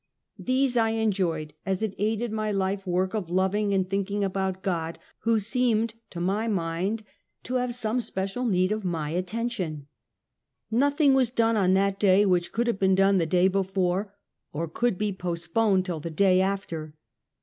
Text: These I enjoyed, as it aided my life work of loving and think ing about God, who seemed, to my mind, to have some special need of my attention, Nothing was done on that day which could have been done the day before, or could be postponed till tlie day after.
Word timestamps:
These 0.39 0.77
I 0.77 0.89
enjoyed, 0.97 1.53
as 1.63 1.83
it 1.83 1.93
aided 1.99 2.31
my 2.31 2.51
life 2.51 2.87
work 2.87 3.13
of 3.13 3.29
loving 3.29 3.71
and 3.71 3.87
think 3.87 4.09
ing 4.09 4.23
about 4.23 4.63
God, 4.63 4.97
who 5.25 5.37
seemed, 5.37 5.93
to 6.09 6.19
my 6.19 6.47
mind, 6.47 7.03
to 7.43 7.53
have 7.57 7.75
some 7.75 8.01
special 8.01 8.43
need 8.43 8.71
of 8.71 8.83
my 8.83 9.11
attention, 9.11 9.85
Nothing 10.71 11.13
was 11.13 11.29
done 11.29 11.55
on 11.55 11.75
that 11.75 11.99
day 11.99 12.25
which 12.25 12.51
could 12.51 12.65
have 12.65 12.79
been 12.79 12.95
done 12.95 13.19
the 13.19 13.27
day 13.27 13.47
before, 13.47 14.15
or 14.51 14.67
could 14.67 14.97
be 14.97 15.13
postponed 15.13 15.85
till 15.85 16.01
tlie 16.01 16.15
day 16.15 16.41
after. 16.41 16.95